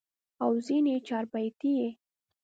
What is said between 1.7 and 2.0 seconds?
ئې